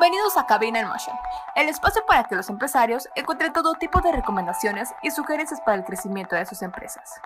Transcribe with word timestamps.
Bienvenidos 0.00 0.38
a 0.38 0.46
Cabina 0.46 0.80
en 0.80 0.88
Motion, 0.88 1.14
el 1.56 1.68
espacio 1.68 2.00
para 2.06 2.24
que 2.24 2.34
los 2.34 2.48
empresarios 2.48 3.06
encuentren 3.16 3.52
todo 3.52 3.74
tipo 3.74 4.00
de 4.00 4.10
recomendaciones 4.12 4.88
y 5.02 5.10
sugerencias 5.10 5.60
para 5.60 5.76
el 5.76 5.84
crecimiento 5.84 6.36
de 6.36 6.46
sus 6.46 6.62
empresas. 6.62 7.20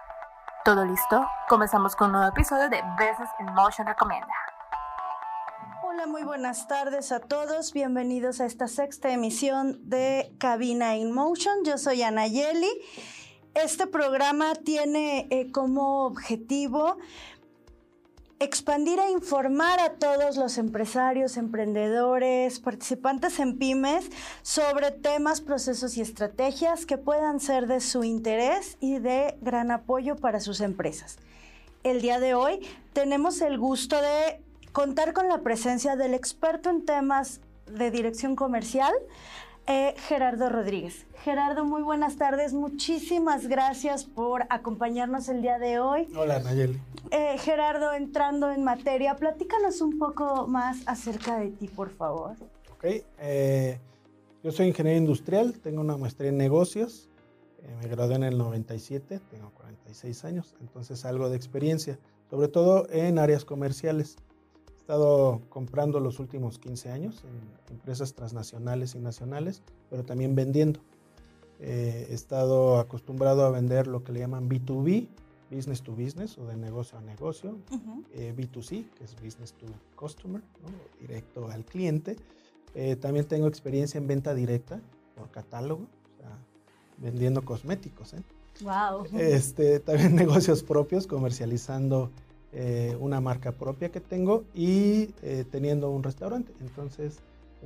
¿Todo 0.64 0.84
listo? 0.84 1.24
Comenzamos 1.48 1.94
con 1.94 2.06
un 2.06 2.14
nuevo 2.14 2.28
episodio 2.30 2.68
de 2.68 2.82
Business 2.98 3.30
in 3.38 3.54
Motion 3.54 3.86
Recomienda. 3.86 4.34
Hola, 5.84 6.08
muy 6.08 6.24
buenas 6.24 6.66
tardes 6.66 7.12
a 7.12 7.20
todos. 7.20 7.72
Bienvenidos 7.72 8.40
a 8.40 8.46
esta 8.46 8.66
sexta 8.66 9.08
emisión 9.10 9.78
de 9.88 10.34
Cabina 10.40 10.96
in 10.96 11.12
Motion. 11.12 11.54
Yo 11.64 11.78
soy 11.78 12.02
Ana 12.02 12.26
Yeli. 12.26 12.72
Este 13.54 13.86
programa 13.86 14.56
tiene 14.56 15.28
eh, 15.30 15.52
como 15.52 16.06
objetivo 16.06 16.96
expandir 18.44 18.98
e 18.98 19.10
informar 19.10 19.80
a 19.80 19.94
todos 19.94 20.36
los 20.36 20.58
empresarios, 20.58 21.36
emprendedores, 21.36 22.60
participantes 22.60 23.38
en 23.40 23.58
pymes 23.58 24.10
sobre 24.42 24.90
temas, 24.90 25.40
procesos 25.40 25.96
y 25.96 26.02
estrategias 26.02 26.86
que 26.86 26.98
puedan 26.98 27.40
ser 27.40 27.66
de 27.66 27.80
su 27.80 28.04
interés 28.04 28.76
y 28.80 28.98
de 28.98 29.36
gran 29.40 29.70
apoyo 29.70 30.16
para 30.16 30.40
sus 30.40 30.60
empresas. 30.60 31.16
El 31.82 32.02
día 32.02 32.20
de 32.20 32.34
hoy 32.34 32.60
tenemos 32.92 33.40
el 33.40 33.58
gusto 33.58 34.00
de 34.00 34.40
contar 34.72 35.14
con 35.14 35.28
la 35.28 35.38
presencia 35.38 35.96
del 35.96 36.14
experto 36.14 36.68
en 36.68 36.84
temas 36.84 37.40
de 37.66 37.90
dirección 37.90 38.36
comercial, 38.36 38.92
eh, 39.66 39.94
Gerardo 40.08 40.48
Rodríguez. 40.48 41.06
Gerardo, 41.22 41.64
muy 41.64 41.82
buenas 41.82 42.16
tardes. 42.16 42.52
Muchísimas 42.52 43.46
gracias 43.46 44.04
por 44.04 44.44
acompañarnos 44.50 45.28
el 45.28 45.42
día 45.42 45.58
de 45.58 45.78
hoy. 45.78 46.08
Hola, 46.16 46.40
Nayeli. 46.40 46.78
Eh, 47.10 47.36
Gerardo, 47.38 47.92
entrando 47.92 48.50
en 48.50 48.64
materia, 48.64 49.16
platícanos 49.16 49.80
un 49.80 49.98
poco 49.98 50.46
más 50.46 50.82
acerca 50.86 51.38
de 51.38 51.50
ti, 51.50 51.68
por 51.68 51.90
favor. 51.90 52.36
Ok, 52.72 52.84
eh, 53.20 53.78
yo 54.42 54.52
soy 54.52 54.66
ingeniero 54.68 54.98
industrial, 54.98 55.54
tengo 55.60 55.80
una 55.80 55.96
maestría 55.96 56.30
en 56.30 56.36
negocios, 56.36 57.08
me 57.80 57.88
gradué 57.88 58.16
en 58.16 58.24
el 58.24 58.36
97, 58.36 59.20
tengo 59.30 59.50
46 59.50 60.24
años, 60.26 60.54
entonces 60.60 61.04
algo 61.06 61.30
de 61.30 61.36
experiencia, 61.36 61.98
sobre 62.28 62.48
todo 62.48 62.86
en 62.90 63.18
áreas 63.18 63.44
comerciales. 63.44 64.16
Estado 64.84 65.40
comprando 65.48 65.98
los 65.98 66.20
últimos 66.20 66.58
15 66.58 66.90
años 66.90 67.24
en 67.24 67.74
empresas 67.74 68.12
transnacionales 68.12 68.94
y 68.94 68.98
nacionales, 68.98 69.62
pero 69.88 70.04
también 70.04 70.34
vendiendo. 70.34 70.80
Eh, 71.58 72.08
he 72.10 72.12
estado 72.12 72.78
acostumbrado 72.78 73.46
a 73.46 73.50
vender 73.50 73.86
lo 73.86 74.04
que 74.04 74.12
le 74.12 74.20
llaman 74.20 74.46
B2B, 74.46 75.08
business 75.50 75.80
to 75.80 75.92
business 75.92 76.36
o 76.36 76.44
de 76.44 76.58
negocio 76.58 76.98
a 76.98 77.00
negocio, 77.00 77.56
eh, 78.12 78.34
B2C, 78.36 78.84
que 78.90 79.04
es 79.04 79.14
business 79.14 79.54
to 79.54 79.64
customer, 79.96 80.42
directo 81.00 81.48
al 81.50 81.64
cliente. 81.64 82.18
Eh, 82.74 82.96
también 82.96 83.24
tengo 83.24 83.46
experiencia 83.46 83.96
en 83.96 84.06
venta 84.06 84.34
directa 84.34 84.82
por 85.16 85.30
catálogo, 85.30 85.84
o 85.84 86.20
sea, 86.20 86.38
vendiendo 86.98 87.42
cosméticos. 87.42 88.14
Wow. 88.60 89.06
Este, 89.18 89.80
también 89.80 90.14
negocios 90.14 90.62
propios, 90.62 91.06
comercializando 91.06 92.10
eh, 92.54 92.96
una 93.00 93.20
marca 93.20 93.50
propia 93.52 93.90
que 93.90 94.00
tengo 94.00 94.44
y 94.54 95.10
eh, 95.22 95.44
teniendo 95.50 95.90
un 95.90 96.02
restaurante. 96.02 96.52
Entonces, 96.60 97.18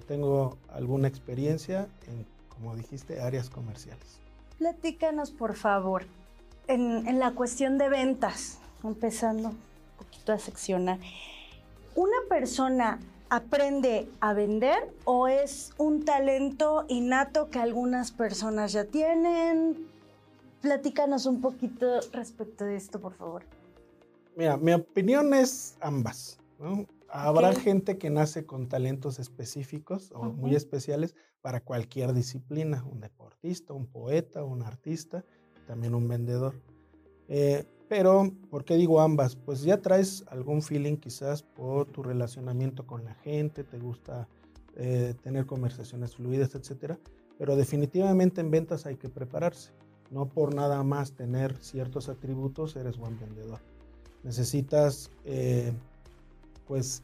tengo 0.07 0.57
alguna 0.73 1.09
experiencia 1.09 1.89
en, 2.07 2.25
como 2.49 2.75
dijiste, 2.75 3.21
áreas 3.21 3.51
comerciales. 3.51 4.19
Platícanos, 4.59 5.31
por 5.31 5.55
favor, 5.55 6.05
en, 6.67 7.07
en 7.07 7.19
la 7.19 7.33
cuestión 7.33 7.79
de 7.79 7.89
ventas, 7.89 8.59
empezando 8.83 9.51
un 9.51 9.59
poquito 9.99 10.33
a 10.33 10.39
seccionar. 10.39 10.99
¿Una 11.95 12.17
persona 12.29 12.99
aprende 13.29 14.09
a 14.21 14.33
vender 14.33 14.91
o 15.05 15.29
es 15.29 15.73
un 15.77 16.05
talento 16.05 16.87
innato 16.89 17.51
que 17.51 17.59
algunas 17.59 18.11
personas 18.11 18.73
ya 18.73 18.85
tienen? 18.85 19.87
Platícanos 20.63 21.27
un 21.27 21.41
poquito 21.41 22.01
respecto 22.13 22.65
de 22.65 22.77
esto, 22.77 23.01
por 23.01 23.15
favor. 23.15 23.45
Mira, 24.39 24.57
mi 24.57 24.73
opinión 24.73 25.35
es 25.35 25.77
ambas. 25.81 26.39
Habrá 27.09 27.53
gente 27.57 27.99
que 27.99 28.09
nace 28.09 28.47
con 28.47 28.69
talentos 28.69 29.19
específicos 29.19 30.13
o 30.15 30.27
muy 30.27 30.55
especiales 30.55 31.17
para 31.41 31.61
cualquier 31.61 32.13
disciplina, 32.13 32.85
un 32.89 33.01
deportista, 33.01 33.73
un 33.73 33.87
poeta, 33.89 34.45
un 34.45 34.63
artista, 34.63 35.25
también 35.67 35.93
un 35.93 36.07
vendedor. 36.07 36.55
Eh, 37.27 37.65
pero, 37.89 38.31
¿por 38.49 38.65
qué 38.65 38.77
digo 38.77 39.01
ambas? 39.01 39.35
Pues 39.35 39.63
ya 39.63 39.79
traes 39.79 40.25
algún 40.29 40.63
feeling 40.63 40.99
quizás 40.99 41.43
por 41.43 41.87
tu 41.87 42.05
relacionamiento 42.05 42.87
con 42.87 43.05
la 43.05 43.15
gente, 43.15 43.65
te 43.65 43.81
gusta 43.81 44.29
eh, 44.77 45.17
tener 45.21 45.47
conversaciones 45.47 46.15
fluidas, 46.15 46.55
etc. 46.55 46.95
Pero 47.39 47.57
definitivamente 47.57 48.41
en 48.41 48.53
ventas 48.53 48.87
hay 48.87 48.95
que 48.95 49.09
prepararse. 49.09 49.73
No 50.13 50.29
por 50.29 50.55
nada 50.55 50.85
más 50.85 51.15
tener 51.15 51.57
ciertos 51.57 52.09
atributos 52.09 52.77
eres 52.77 52.99
buen 52.99 53.19
vendedor 53.19 53.59
necesitas 54.23 55.11
eh, 55.25 55.73
pues 56.67 57.03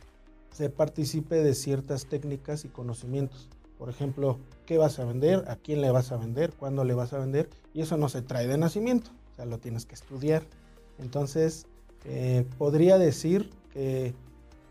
se 0.52 0.70
participe 0.70 1.36
de 1.36 1.54
ciertas 1.54 2.06
técnicas 2.06 2.64
y 2.64 2.68
conocimientos. 2.68 3.48
Por 3.78 3.88
ejemplo, 3.88 4.38
¿qué 4.66 4.78
vas 4.78 4.98
a 4.98 5.04
vender? 5.04 5.44
¿A 5.48 5.56
quién 5.56 5.80
le 5.80 5.90
vas 5.90 6.12
a 6.12 6.16
vender? 6.16 6.52
¿Cuándo 6.52 6.84
le 6.84 6.94
vas 6.94 7.12
a 7.12 7.18
vender? 7.18 7.50
Y 7.72 7.80
eso 7.82 7.96
no 7.96 8.08
se 8.08 8.22
trae 8.22 8.46
de 8.46 8.56
nacimiento, 8.56 9.10
o 9.32 9.34
sea, 9.34 9.46
lo 9.46 9.58
tienes 9.58 9.84
que 9.84 9.94
estudiar. 9.94 10.44
Entonces, 10.98 11.66
eh, 12.04 12.46
podría 12.56 12.98
decir 12.98 13.50
que 13.72 14.14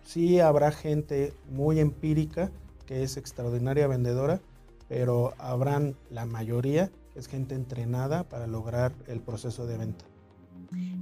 sí 0.06 0.40
habrá 0.40 0.72
gente 0.72 1.34
muy 1.50 1.80
empírica 1.80 2.50
que 2.86 3.04
es 3.04 3.18
extraordinaria 3.18 3.88
vendedora, 3.88 4.42
pero 4.88 5.34
habrán 5.38 5.96
la 6.10 6.26
mayoría 6.26 6.92
es 7.16 7.28
gente 7.28 7.56
entrenada 7.56 8.24
para 8.24 8.48
lograr 8.48 8.94
el 9.08 9.20
proceso 9.20 9.66
de 9.66 9.78
venta. 9.78 10.06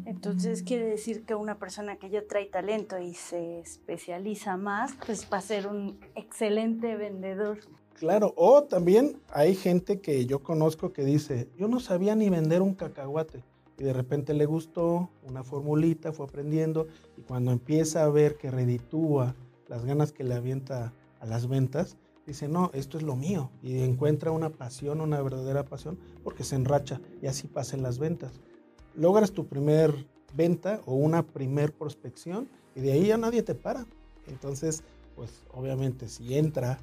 Entonces 0.05 0.63
quiere 0.63 0.85
decir 0.85 1.23
que 1.23 1.35
una 1.35 1.57
persona 1.57 1.97
que 1.97 2.09
ya 2.09 2.25
trae 2.27 2.45
talento 2.45 2.99
y 2.99 3.13
se 3.13 3.59
especializa 3.59 4.57
más, 4.57 4.93
pues 5.05 5.27
va 5.31 5.37
a 5.37 5.41
ser 5.41 5.67
un 5.67 5.99
excelente 6.15 6.95
vendedor. 6.95 7.59
Claro, 7.93 8.33
o 8.35 8.63
también 8.63 9.21
hay 9.31 9.55
gente 9.55 10.01
que 10.01 10.25
yo 10.25 10.41
conozco 10.41 10.91
que 10.91 11.05
dice, 11.05 11.49
yo 11.57 11.67
no 11.67 11.79
sabía 11.79 12.15
ni 12.15 12.29
vender 12.29 12.61
un 12.61 12.73
cacahuate 12.73 13.43
y 13.77 13.83
de 13.83 13.93
repente 13.93 14.33
le 14.33 14.45
gustó 14.45 15.09
una 15.23 15.43
formulita, 15.43 16.11
fue 16.11 16.25
aprendiendo 16.25 16.87
y 17.17 17.21
cuando 17.21 17.51
empieza 17.51 18.03
a 18.03 18.09
ver 18.09 18.37
que 18.37 18.49
reditúa 18.49 19.35
las 19.67 19.85
ganas 19.85 20.11
que 20.11 20.23
le 20.23 20.33
avienta 20.33 20.93
a 21.19 21.25
las 21.25 21.47
ventas, 21.47 21.97
dice, 22.25 22.47
no, 22.47 22.71
esto 22.73 22.97
es 22.97 23.03
lo 23.03 23.15
mío 23.15 23.51
y 23.61 23.81
encuentra 23.81 24.31
una 24.31 24.49
pasión, 24.49 24.99
una 24.99 25.21
verdadera 25.21 25.65
pasión 25.65 25.99
porque 26.23 26.43
se 26.43 26.55
enracha 26.55 27.01
y 27.21 27.27
así 27.27 27.47
pasan 27.47 27.83
las 27.83 27.99
ventas 27.99 28.41
logras 28.95 29.31
tu 29.31 29.45
primer 29.45 30.05
venta 30.33 30.81
o 30.85 30.95
una 30.95 31.23
primer 31.23 31.73
prospección 31.73 32.47
y 32.75 32.81
de 32.81 32.93
ahí 32.93 33.07
ya 33.07 33.17
nadie 33.17 33.43
te 33.43 33.55
para. 33.55 33.85
Entonces, 34.27 34.83
pues 35.15 35.43
obviamente 35.51 36.07
si 36.07 36.37
entra 36.37 36.79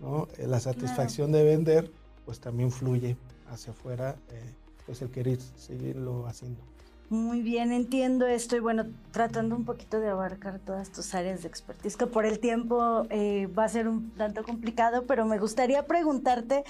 ¿no? 0.00 0.28
Eh, 0.36 0.46
la 0.46 0.60
satisfacción 0.60 1.32
de 1.32 1.44
vender, 1.44 1.90
pues 2.26 2.40
también 2.40 2.70
fluye 2.70 3.16
hacia 3.48 3.72
afuera 3.72 4.16
eh, 4.30 4.52
pues 4.84 5.00
el 5.00 5.10
querer 5.10 5.38
seguirlo 5.56 6.26
haciendo. 6.26 6.60
Muy 7.08 7.42
bien, 7.42 7.72
entiendo 7.72 8.26
esto 8.26 8.56
y 8.56 8.60
bueno, 8.60 8.86
tratando 9.10 9.54
un 9.54 9.64
poquito 9.64 10.00
de 10.00 10.08
abarcar 10.08 10.58
todas 10.60 10.90
tus 10.90 11.14
áreas 11.14 11.42
de 11.42 11.48
expertise, 11.48 11.96
que 11.96 12.06
por 12.06 12.24
el 12.24 12.38
tiempo 12.38 13.06
eh, 13.10 13.48
va 13.56 13.64
a 13.64 13.68
ser 13.68 13.86
un 13.86 14.10
tanto 14.12 14.42
complicado, 14.42 15.04
pero 15.06 15.26
me 15.26 15.38
gustaría 15.38 15.86
preguntarte, 15.86 16.64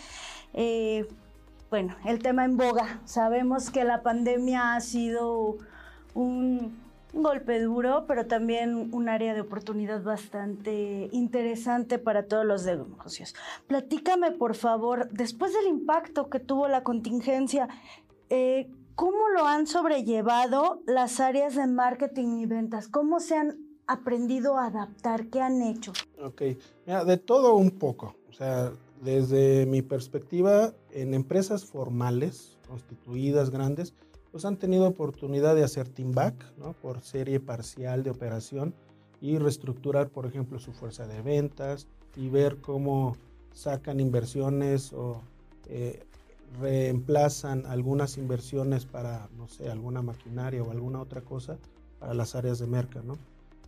bueno, 1.73 1.97
el 2.05 2.19
tema 2.19 2.45
en 2.45 2.59
boga. 2.59 3.01
Sabemos 3.07 3.71
que 3.71 3.83
la 3.83 4.03
pandemia 4.03 4.75
ha 4.75 4.81
sido 4.83 5.57
un, 6.13 6.79
golpe 7.15 7.63
duro, 7.63 8.05
pero 8.07 8.27
también 8.27 8.91
un 8.93 9.09
área 9.09 9.33
de 9.33 9.41
oportunidad 9.41 10.03
bastante 10.03 11.09
interesante 11.13 11.99
para 11.99 12.27
todos 12.27 12.45
los 12.45 12.67
negocios. 12.67 13.35
Platícame, 13.69 14.33
por 14.33 14.55
favor, 14.55 15.09
después 15.13 15.55
del 15.55 15.67
impacto 15.67 16.29
que 16.29 16.41
tuvo 16.41 16.69
la 16.69 16.83
contingencia, 16.83 17.71
eh, 18.29 18.71
¿cómo 18.95 19.31
lo 19.31 19.47
han 19.47 19.67
sobrellevado 19.67 20.83
las 20.87 21.21
áreas 21.21 21.55
de 21.55 21.67
marketing 21.67 22.41
y 22.41 22.45
ventas? 22.45 22.87
¿Cómo 22.87 23.19
se 23.19 23.37
han 23.37 23.57
aprendido 23.87 24.59
a 24.59 24.67
adaptar? 24.67 25.29
¿Qué 25.29 25.41
han 25.41 25.63
hecho? 25.63 25.95
Ok, 26.23 26.43
Mira, 26.85 27.07
de 27.07 27.17
todo 27.17 27.55
un 27.55 27.71
poco. 27.71 28.15
O 28.29 28.33
sea, 28.35 28.73
desde 29.03 29.67
mi 29.67 29.83
perspectiva, 29.83 30.73
en 30.93 31.15
empresas 31.15 31.65
formales, 31.65 32.57
constituidas, 32.69 33.51
grandes, 33.51 33.95
pues 34.31 34.45
han 34.45 34.57
tenido 34.57 34.87
oportunidad 34.87 35.55
de 35.55 35.65
hacer 35.65 35.89
team 35.89 36.13
back, 36.13 36.35
¿no? 36.57 36.73
por 36.73 37.03
serie 37.03 37.41
parcial 37.41 38.03
de 38.03 38.11
operación 38.11 38.75
y 39.21 39.39
reestructurar, 39.39 40.09
por 40.09 40.27
ejemplo, 40.27 40.59
su 40.59 40.73
fuerza 40.73 41.07
de 41.07 41.21
ventas 41.21 41.89
y 42.17 42.29
ver 42.29 42.59
cómo 42.59 43.17
sacan 43.53 44.01
inversiones 44.01 44.93
o 44.93 45.21
eh, 45.69 46.05
reemplazan 46.61 47.67
algunas 47.67 48.19
inversiones 48.19 48.87
para, 48.87 49.29
no 49.37 49.49
sé, 49.49 49.69
alguna 49.69 50.01
maquinaria 50.01 50.63
o 50.63 50.71
alguna 50.71 51.01
otra 51.01 51.23
cosa 51.23 51.59
para 51.99 52.15
las 52.15 52.35
áreas 52.35 52.59
de 52.59 52.67
merca, 52.67 53.03
¿no? 53.03 53.19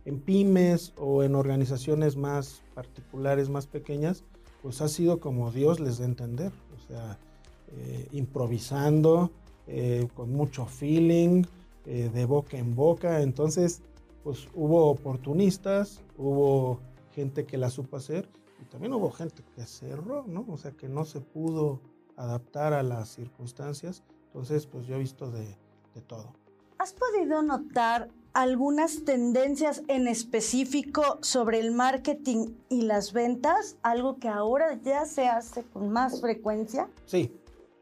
en 0.05 0.19
pymes 0.19 0.93
o 0.97 1.23
en 1.23 1.35
organizaciones 1.35 2.15
más 2.15 2.61
particulares, 2.73 3.49
más 3.49 3.67
pequeñas, 3.67 4.23
pues 4.65 4.81
ha 4.81 4.87
sido 4.87 5.19
como 5.19 5.51
Dios 5.51 5.79
les 5.79 5.99
a 5.99 6.05
entender, 6.05 6.51
o 6.75 6.87
sea, 6.87 7.19
eh, 7.67 8.07
improvisando, 8.13 9.29
eh, 9.67 10.07
con 10.15 10.31
mucho 10.31 10.65
feeling, 10.65 11.43
eh, 11.85 12.09
de 12.11 12.25
boca 12.25 12.57
en 12.57 12.73
boca, 12.73 13.21
entonces 13.21 13.83
pues 14.23 14.47
hubo 14.55 14.89
oportunistas, 14.89 16.01
hubo 16.17 16.79
gente 17.13 17.45
que 17.45 17.59
la 17.59 17.69
supo 17.69 17.97
hacer 17.97 18.27
y 18.59 18.65
también 18.65 18.91
hubo 18.93 19.11
gente 19.11 19.43
que 19.55 19.67
cerró, 19.67 20.25
¿no? 20.25 20.43
O 20.49 20.57
sea, 20.57 20.71
que 20.71 20.89
no 20.89 21.05
se 21.05 21.21
pudo 21.21 21.79
adaptar 22.15 22.73
a 22.73 22.81
las 22.81 23.09
circunstancias, 23.09 24.01
entonces 24.25 24.65
pues 24.65 24.87
yo 24.87 24.95
he 24.95 24.99
visto 24.99 25.29
de, 25.29 25.45
de 25.93 26.01
todo. 26.07 26.33
¿Has 26.77 26.93
podido 26.93 27.41
notar 27.41 28.09
algunas 28.33 29.05
tendencias 29.05 29.81
en 29.87 30.07
específico 30.07 31.19
sobre 31.21 31.59
el 31.59 31.71
marketing 31.71 32.49
y 32.69 32.81
las 32.81 33.13
ventas? 33.13 33.77
Algo 33.81 34.17
que 34.17 34.27
ahora 34.27 34.79
ya 34.83 35.05
se 35.05 35.27
hace 35.27 35.63
con 35.63 35.89
más 35.89 36.19
frecuencia. 36.19 36.89
Sí, 37.05 37.31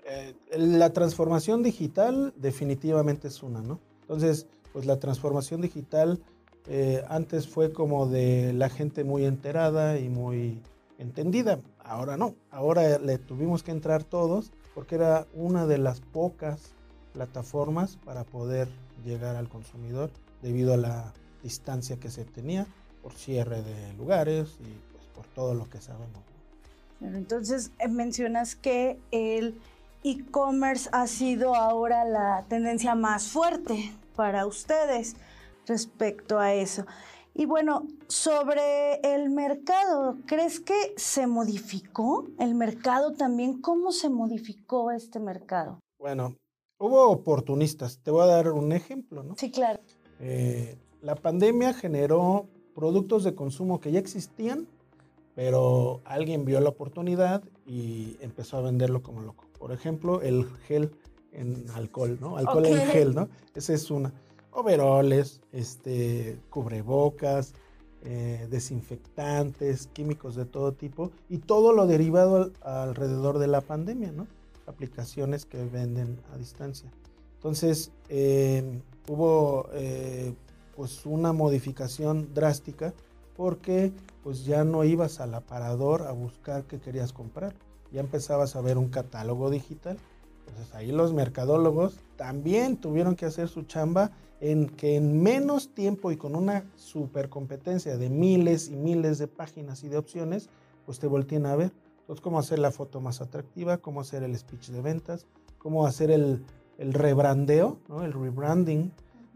eh, 0.05 0.35
la 0.55 0.93
transformación 0.93 1.63
digital 1.63 2.33
definitivamente 2.37 3.29
es 3.29 3.41
una, 3.41 3.61
¿no? 3.61 3.79
Entonces, 4.01 4.45
pues 4.71 4.85
la 4.85 4.99
transformación 4.99 5.61
digital 5.61 6.21
eh, 6.67 7.03
antes 7.09 7.47
fue 7.47 7.73
como 7.73 8.05
de 8.05 8.53
la 8.53 8.69
gente 8.69 9.03
muy 9.03 9.25
enterada 9.25 9.97
y 9.97 10.07
muy 10.07 10.61
entendida. 10.99 11.59
Ahora 11.83 12.15
no, 12.15 12.35
ahora 12.51 12.99
le 12.99 13.17
tuvimos 13.17 13.63
que 13.63 13.71
entrar 13.71 14.03
todos 14.03 14.51
porque 14.75 14.95
era 14.95 15.25
una 15.33 15.65
de 15.65 15.79
las 15.79 15.99
pocas 15.99 16.73
plataformas 17.13 17.97
para 17.97 18.23
poder 18.23 18.67
llegar 19.03 19.35
al 19.35 19.49
consumidor 19.49 20.11
debido 20.41 20.73
a 20.73 20.77
la 20.77 21.13
distancia 21.41 21.97
que 21.97 22.09
se 22.09 22.25
tenía 22.25 22.67
por 23.01 23.13
cierre 23.13 23.61
de 23.61 23.93
lugares 23.93 24.57
y 24.61 24.91
pues, 24.91 25.05
por 25.13 25.27
todo 25.27 25.53
lo 25.53 25.69
que 25.69 25.81
sabemos. 25.81 26.23
Entonces 27.01 27.71
eh, 27.79 27.89
mencionas 27.89 28.55
que 28.55 28.97
el 29.11 29.59
e-commerce 30.03 30.89
ha 30.93 31.07
sido 31.07 31.55
ahora 31.55 32.05
la 32.05 32.45
tendencia 32.47 32.95
más 32.95 33.27
fuerte 33.27 33.93
para 34.15 34.45
ustedes 34.45 35.15
respecto 35.67 36.39
a 36.39 36.53
eso. 36.53 36.85
Y 37.35 37.45
bueno, 37.45 37.87
sobre 38.07 38.99
el 39.01 39.31
mercado, 39.31 40.17
¿crees 40.27 40.59
que 40.59 40.93
se 40.97 41.25
modificó 41.25 42.27
el 42.39 42.53
mercado 42.53 43.13
también? 43.13 43.59
¿Cómo 43.59 43.91
se 43.91 44.09
modificó 44.09 44.91
este 44.91 45.19
mercado? 45.19 45.79
Bueno, 45.97 46.35
hubo 46.83 47.09
oportunistas. 47.09 47.99
Te 47.99 48.11
voy 48.11 48.23
a 48.23 48.25
dar 48.25 48.51
un 48.51 48.73
ejemplo, 48.73 49.23
¿no? 49.23 49.35
Sí, 49.37 49.51
claro. 49.51 49.79
Eh, 50.19 50.77
la 51.01 51.15
pandemia 51.15 51.73
generó 51.73 52.47
productos 52.75 53.23
de 53.23 53.33
consumo 53.35 53.79
que 53.79 53.91
ya 53.91 53.99
existían, 53.99 54.67
pero 55.33 56.01
alguien 56.03 56.43
vio 56.43 56.59
la 56.59 56.69
oportunidad 56.69 57.41
y 57.65 58.17
empezó 58.19 58.57
a 58.57 58.61
venderlo 58.61 59.01
como 59.01 59.21
loco. 59.21 59.45
Por 59.57 59.71
ejemplo, 59.71 60.21
el 60.21 60.45
gel 60.67 60.91
en 61.31 61.65
alcohol, 61.73 62.17
¿no? 62.19 62.35
Alcohol 62.37 62.65
en 62.65 62.87
gel, 62.87 63.15
¿no? 63.15 63.29
Esa 63.55 63.73
es 63.73 63.89
una. 63.89 64.13
Overoles, 64.51 65.41
este, 65.53 66.37
cubrebocas, 66.49 67.53
eh, 68.03 68.47
desinfectantes, 68.51 69.87
químicos 69.87 70.35
de 70.35 70.45
todo 70.45 70.73
tipo 70.73 71.11
y 71.29 71.37
todo 71.37 71.71
lo 71.71 71.87
derivado 71.87 72.51
alrededor 72.61 73.39
de 73.39 73.47
la 73.47 73.61
pandemia, 73.61 74.11
¿no? 74.11 74.27
Aplicaciones 74.65 75.45
que 75.45 75.63
venden 75.65 76.19
a 76.33 76.37
distancia. 76.37 76.89
Entonces, 77.35 77.91
eh, 78.09 78.81
hubo 79.07 79.69
eh, 79.73 80.33
pues 80.75 81.05
una 81.05 81.33
modificación 81.33 82.33
drástica 82.33 82.93
porque 83.35 83.91
pues 84.23 84.45
ya 84.45 84.63
no 84.63 84.83
ibas 84.83 85.19
al 85.19 85.33
aparador 85.33 86.03
a 86.03 86.11
buscar 86.11 86.63
qué 86.63 86.79
querías 86.79 87.13
comprar, 87.13 87.53
ya 87.91 87.99
empezabas 87.99 88.55
a 88.55 88.61
ver 88.61 88.77
un 88.77 88.89
catálogo 88.89 89.49
digital. 89.49 89.97
Entonces 90.47 90.73
ahí 90.75 90.91
los 90.91 91.13
mercadólogos 91.13 91.99
también 92.15 92.77
tuvieron 92.77 93.15
que 93.15 93.25
hacer 93.25 93.47
su 93.47 93.63
chamba 93.63 94.11
en 94.39 94.67
que 94.67 94.95
en 94.95 95.21
menos 95.21 95.73
tiempo 95.73 96.11
y 96.11 96.17
con 96.17 96.35
una 96.35 96.65
super 96.75 97.29
competencia 97.29 97.97
de 97.97 98.09
miles 98.09 98.69
y 98.69 98.75
miles 98.75 99.17
de 99.17 99.27
páginas 99.27 99.83
y 99.83 99.89
de 99.89 99.97
opciones, 99.97 100.49
pues 100.85 100.99
te 100.99 101.07
volteen 101.07 101.45
a 101.45 101.55
ver. 101.55 101.71
Entonces, 102.03 102.21
cómo 102.21 102.37
hacer 102.37 102.59
la 102.59 102.71
foto 102.71 102.99
más 102.99 103.21
atractiva, 103.21 103.77
cómo 103.77 104.01
hacer 104.01 104.23
el 104.23 104.37
speech 104.37 104.69
de 104.69 104.81
ventas, 104.81 105.25
cómo 105.57 105.87
hacer 105.87 106.11
el, 106.11 106.43
el 106.77 106.93
rebrandeo, 106.93 107.79
¿no? 107.87 108.03
el 108.03 108.11
rebranding, 108.11 108.91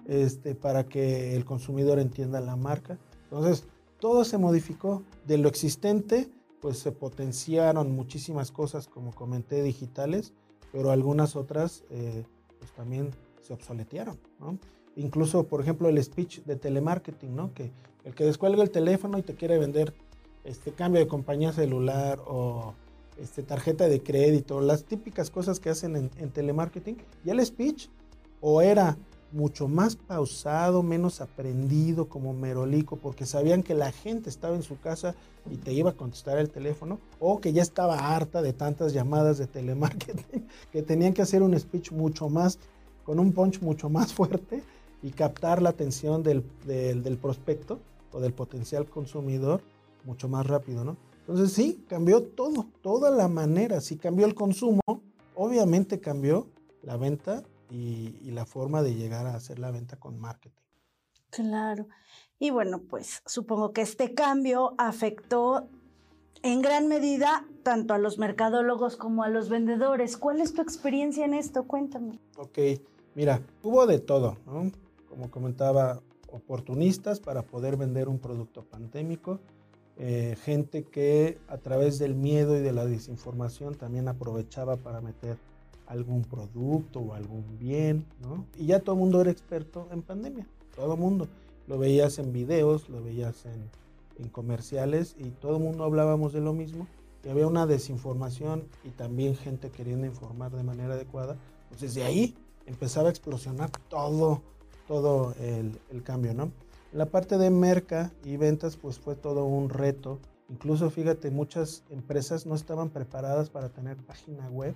este, 0.05 0.53
para 0.53 0.83
que 0.83 1.35
el 1.35 1.45
consumidor 1.45 1.99
entienda 1.99 2.41
la 2.41 2.57
marca. 2.57 2.97
Entonces, 3.23 3.65
todo 3.99 4.25
se 4.25 4.37
modificó. 4.37 5.03
De 5.25 5.37
lo 5.37 5.47
existente, 5.47 6.29
pues 6.61 6.77
se 6.79 6.91
potenciaron 6.91 7.91
muchísimas 7.91 8.51
cosas, 8.51 8.87
como 8.87 9.13
comenté, 9.13 9.63
digitales, 9.63 10.33
pero 10.73 10.91
algunas 10.91 11.37
otras 11.37 11.85
eh, 11.89 12.25
pues 12.59 12.71
también 12.73 13.11
se 13.41 13.53
obsoletearon. 13.53 14.19
¿no? 14.39 14.59
Incluso, 14.97 15.43
por 15.47 15.61
ejemplo, 15.61 15.87
el 15.87 16.03
speech 16.03 16.41
de 16.43 16.57
telemarketing, 16.57 17.33
¿no? 17.33 17.53
que 17.53 17.71
el 18.03 18.15
que 18.15 18.23
descuelga 18.23 18.63
el 18.63 18.71
teléfono 18.71 19.17
y 19.17 19.21
te 19.21 19.35
quiere 19.35 19.57
vender 19.57 19.93
este 20.47 20.71
cambio 20.71 21.01
de 21.01 21.07
compañía 21.07 21.51
celular 21.51 22.19
o 22.25 22.73
este, 23.21 23.43
tarjeta 23.43 23.87
de 23.89 24.01
crédito, 24.01 24.61
las 24.61 24.85
típicas 24.85 25.29
cosas 25.29 25.59
que 25.59 25.69
hacen 25.69 25.95
en, 25.95 26.29
telemarketing, 26.29 26.97
y 27.25 27.29
el 27.29 27.45
speech 27.45 27.89
o 28.39 28.61
era 28.61 28.97
mucho 29.33 29.67
más 29.67 29.97
pausado, 29.97 30.83
menos 30.83 31.19
aprendido 31.19 32.07
como 32.07 32.33
merolico, 32.33 32.95
porque 32.95 33.25
sabían 33.25 33.61
que 33.61 33.73
la 33.73 33.91
gente 33.91 34.29
estaba 34.29 34.55
en 34.55 34.63
su 34.63 34.79
casa 34.79 35.15
y 35.51 35.57
te 35.57 35.73
iba 35.73 35.89
a 35.89 35.95
contestar 35.95 36.37
el 36.37 36.49
teléfono, 36.49 36.99
o 37.19 37.41
que 37.41 37.51
ya 37.51 37.61
estaba 37.61 38.15
harta 38.15 38.41
de 38.41 38.53
tantas 38.53 38.93
llamadas 38.93 39.37
de 39.37 39.47
telemarketing, 39.47 40.47
que 40.71 40.81
tenían 40.81 41.13
que 41.13 41.23
hacer 41.23 41.43
un 41.43 41.59
speech 41.59 41.91
mucho 41.91 42.29
más, 42.29 42.57
con 43.03 43.19
un 43.19 43.33
punch 43.33 43.61
mucho 43.61 43.89
más 43.89 44.13
fuerte 44.13 44.63
y 45.03 45.11
captar 45.11 45.61
la 45.61 45.69
atención 45.69 46.23
del, 46.23 46.43
del, 46.65 47.03
del 47.03 47.17
prospecto 47.17 47.79
o 48.13 48.21
del 48.21 48.33
potencial 48.33 48.85
consumidor 48.85 49.61
mucho 50.07 50.27
más 50.27 50.47
rápido, 50.47 50.83
¿no? 50.83 50.97
Entonces 51.19 51.51
sí, 51.51 51.83
cambió 51.87 52.23
todo, 52.23 52.67
toda 52.81 53.11
la 53.11 53.27
manera. 53.27 53.81
Si 53.81 53.97
cambió 53.97 54.25
el 54.25 54.33
consumo, 54.33 54.81
obviamente 55.35 55.99
cambió 55.99 56.47
la 56.81 56.95
venta 56.95 57.43
y, 57.69 58.31
la 58.31 58.45
forma 58.45 58.81
de 58.81 58.95
llegar 58.95 59.25
a 59.25 59.35
hacer 59.35 59.59
la 59.59 59.71
venta 59.71 59.97
con 59.97 60.19
marketing. 60.19 60.61
Claro. 61.29 61.87
Y 62.39 62.51
bueno, 62.51 62.81
pues 62.89 63.21
supongo 63.25 63.73
que 63.73 63.81
este 63.81 64.13
cambio 64.13 64.75
afectó 64.77 65.67
en 66.43 66.61
gran 66.61 66.87
medida 66.87 67.45
tanto 67.63 67.93
a 67.93 67.97
los 67.97 68.19
mercadólogos 68.19 68.95
como 68.95 69.23
a 69.23 69.29
los 69.29 69.49
vendedores. 69.49 70.15
¿Cuál 70.17 70.39
es 70.39 70.53
tu 70.53 70.61
experiencia 70.61 71.25
en 71.25 71.33
esto? 71.33 71.63
Cuéntame. 71.63 72.19
Ok, 72.37 72.59
mira, 73.15 73.41
hubo 73.63 73.85
de 73.85 73.99
todo, 73.99 74.37
¿no? 74.45 74.71
Como 75.09 75.29
comentaba, 75.31 75.99
oportunistas 76.31 77.19
para 77.19 77.41
poder 77.41 77.75
vender 77.75 78.07
un 78.07 78.19
producto 78.19 78.63
pandémico 78.63 79.39
eh, 79.99 80.37
gente 80.43 80.83
que 80.83 81.39
a 81.47 81.57
través 81.57 81.97
del 81.97 82.13
miedo 82.13 82.55
y 82.55 82.61
de 82.61 82.71
la 82.71 82.85
desinformación 82.85 83.73
también 83.73 84.07
aprovechaba 84.07 84.77
para 84.77 85.01
meter 85.01 85.37
algún 85.87 86.23
producto 86.23 86.99
o 86.99 87.13
algún 87.13 87.57
bien, 87.57 88.05
¿no? 88.21 88.45
Y 88.55 88.67
ya 88.67 88.79
todo 88.79 88.93
el 88.93 88.99
mundo 88.99 89.21
era 89.21 89.31
experto 89.31 89.87
en 89.91 90.03
pandemia, 90.03 90.45
todo 90.75 90.93
el 90.93 90.99
mundo. 90.99 91.27
Lo 91.65 91.79
veías 91.79 92.19
en 92.19 92.31
videos, 92.31 92.89
lo 92.89 93.01
veías 93.01 93.45
en, 93.45 93.69
en 94.19 94.29
comerciales 94.29 95.15
y 95.17 95.31
todo 95.31 95.57
el 95.57 95.63
mundo 95.63 95.83
hablábamos 95.83 96.31
de 96.31 96.41
lo 96.41 96.53
mismo. 96.53 96.87
Y 97.23 97.29
había 97.29 97.47
una 97.47 97.65
desinformación 97.65 98.65
y 98.83 98.89
también 98.89 99.35
gente 99.35 99.71
queriendo 99.71 100.05
informar 100.05 100.51
de 100.51 100.63
manera 100.63 100.93
adecuada. 100.93 101.37
Pues 101.69 101.81
desde 101.81 102.03
ahí 102.03 102.35
empezaba 102.67 103.07
a 103.07 103.11
explosionar 103.11 103.71
todo, 103.89 104.41
todo 104.87 105.33
el, 105.39 105.79
el 105.89 106.03
cambio, 106.03 106.33
¿no? 106.35 106.51
La 106.97 107.05
parte 107.05 107.37
de 107.37 107.51
merca 107.51 108.11
y 108.25 108.37
ventas 108.37 108.75
pues 108.75 108.97
fue 108.97 109.15
todo 109.15 109.45
un 109.45 109.69
reto. 109.69 110.17
Incluso 110.49 110.89
fíjate, 110.89 111.29
muchas 111.29 111.83
empresas 111.91 112.47
no 112.47 112.55
estaban 112.55 112.89
preparadas 112.89 113.51
para 113.51 113.69
tener 113.69 113.97
página 113.97 114.49
web 114.49 114.75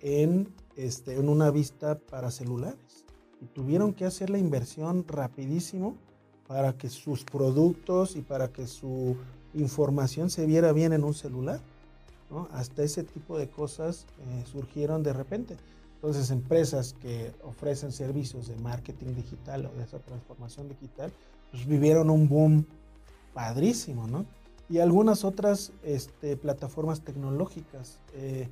en, 0.00 0.48
este, 0.74 1.16
en 1.16 1.28
una 1.28 1.50
vista 1.50 1.98
para 1.98 2.30
celulares. 2.30 3.04
Y 3.42 3.44
tuvieron 3.44 3.92
que 3.92 4.06
hacer 4.06 4.30
la 4.30 4.38
inversión 4.38 5.04
rapidísimo 5.06 5.98
para 6.48 6.78
que 6.78 6.88
sus 6.88 7.24
productos 7.24 8.16
y 8.16 8.22
para 8.22 8.48
que 8.48 8.66
su 8.66 9.14
información 9.52 10.30
se 10.30 10.46
viera 10.46 10.72
bien 10.72 10.94
en 10.94 11.04
un 11.04 11.12
celular. 11.12 11.60
Hasta 12.52 12.84
ese 12.84 13.04
tipo 13.04 13.36
de 13.36 13.50
cosas 13.50 14.06
eh, 14.18 14.44
surgieron 14.50 15.02
de 15.02 15.12
repente. 15.12 15.58
Entonces, 15.96 16.30
empresas 16.30 16.92
que 17.00 17.32
ofrecen 17.42 17.90
servicios 17.90 18.46
de 18.46 18.56
marketing 18.56 19.14
digital 19.14 19.64
o 19.64 19.74
de 19.74 19.84
esa 19.84 19.98
transformación 20.00 20.68
digital, 20.68 21.10
pues 21.54 21.68
vivieron 21.68 22.10
un 22.10 22.28
boom 22.28 22.66
padrísimo, 23.32 24.08
¿no? 24.08 24.26
Y 24.68 24.80
algunas 24.80 25.24
otras 25.24 25.72
este, 25.84 26.36
plataformas 26.36 27.02
tecnológicas. 27.02 28.00
Eh, 28.14 28.48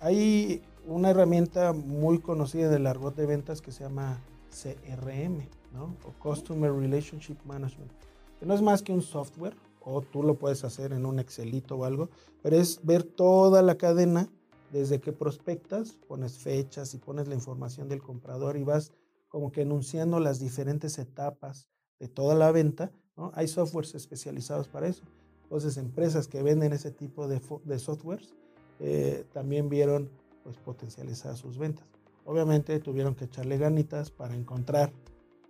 hay 0.00 0.62
una 0.86 1.10
herramienta 1.10 1.74
muy 1.74 2.20
conocida 2.20 2.70
del 2.70 2.86
argot 2.86 3.14
de 3.14 3.26
ventas 3.26 3.60
que 3.60 3.70
se 3.70 3.84
llama 3.84 4.18
CRM, 4.50 5.46
¿no? 5.74 5.94
O 6.06 6.12
Customer 6.22 6.72
Relationship 6.72 7.36
Management. 7.44 7.92
que 8.40 8.46
no 8.46 8.54
es 8.54 8.62
más 8.62 8.82
que 8.82 8.94
un 8.94 9.02
software, 9.02 9.54
o 9.82 10.00
tú 10.00 10.22
lo 10.22 10.36
puedes 10.36 10.64
hacer 10.64 10.94
en 10.94 11.04
un 11.04 11.18
Excelito 11.18 11.76
o 11.76 11.84
algo, 11.84 12.08
pero 12.42 12.56
es 12.56 12.80
ver 12.82 13.02
toda 13.02 13.60
la 13.60 13.76
cadena 13.76 14.30
desde 14.72 15.00
que 15.00 15.12
prospectas, 15.12 15.98
pones 16.08 16.38
fechas 16.38 16.94
y 16.94 16.98
pones 16.98 17.28
la 17.28 17.34
información 17.34 17.90
del 17.90 18.00
comprador 18.00 18.56
y 18.56 18.62
vas 18.62 18.92
como 19.28 19.52
que 19.52 19.62
enunciando 19.62 20.18
las 20.18 20.40
diferentes 20.40 20.98
etapas 20.98 21.68
de 21.98 22.08
toda 22.08 22.34
la 22.34 22.50
venta. 22.52 22.90
¿no? 23.16 23.32
Hay 23.34 23.48
softwares 23.48 23.94
especializados 23.94 24.68
para 24.68 24.88
eso. 24.88 25.04
Entonces, 25.44 25.76
empresas 25.78 26.28
que 26.28 26.42
venden 26.42 26.72
ese 26.72 26.90
tipo 26.90 27.26
de, 27.26 27.40
de 27.64 27.78
softwares 27.78 28.34
eh, 28.80 29.24
también 29.32 29.68
vieron 29.68 30.10
pues, 30.44 30.56
potencializar 30.58 31.36
sus 31.36 31.58
ventas. 31.58 31.86
Obviamente 32.24 32.78
tuvieron 32.80 33.14
que 33.14 33.24
echarle 33.24 33.56
ganitas 33.56 34.10
para 34.10 34.34
encontrar 34.34 34.92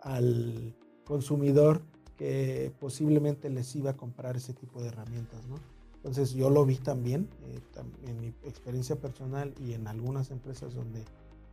al 0.01 0.75
consumidor 1.05 1.83
que 2.17 2.73
posiblemente 2.79 3.51
les 3.51 3.75
iba 3.75 3.91
a 3.91 3.97
comprar 3.97 4.37
ese 4.37 4.53
tipo 4.53 4.81
de 4.81 4.89
herramientas. 4.89 5.47
¿no? 5.49 5.57
Entonces 5.97 6.33
yo 6.33 6.51
lo 6.51 6.65
vi 6.65 6.77
también 6.77 7.29
eh, 7.43 7.61
en 8.07 8.21
mi 8.21 8.29
experiencia 8.45 8.97
personal 8.97 9.53
y 9.61 9.73
en 9.73 9.89
algunas 9.89 10.31
empresas 10.31 10.75
donde 10.75 11.05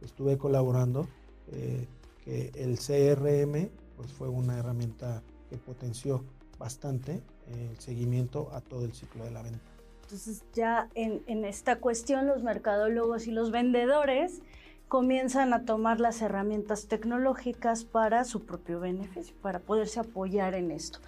estuve 0.01 0.37
colaborando, 0.37 1.07
eh, 1.51 1.87
que 2.23 2.51
el 2.55 2.77
CRM 2.77 3.69
pues 3.97 4.11
fue 4.11 4.27
una 4.27 4.57
herramienta 4.57 5.21
que 5.49 5.57
potenció 5.57 6.23
bastante 6.57 7.21
el 7.47 7.77
seguimiento 7.79 8.49
a 8.53 8.61
todo 8.61 8.85
el 8.85 8.93
ciclo 8.93 9.23
de 9.23 9.31
la 9.31 9.41
venta. 9.41 9.59
Entonces 10.03 10.43
ya 10.53 10.89
en, 10.95 11.23
en 11.27 11.45
esta 11.45 11.79
cuestión 11.79 12.27
los 12.27 12.43
mercadólogos 12.43 13.27
y 13.27 13.31
los 13.31 13.51
vendedores 13.51 14.41
comienzan 14.87 15.53
a 15.53 15.65
tomar 15.65 15.99
las 15.99 16.21
herramientas 16.21 16.87
tecnológicas 16.87 17.83
para 17.85 18.23
su 18.23 18.45
propio 18.45 18.79
beneficio, 18.79 19.35
para 19.41 19.59
poderse 19.59 19.99
apoyar 19.99 20.53
en 20.53 20.71
esto. 20.71 20.99